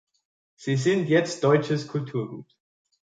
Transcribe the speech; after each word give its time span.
Sie 0.55 0.77
sind 0.77 1.09
jetzt 1.09 1.43
deutsches 1.43 1.87
Kulturgut. 1.87 2.57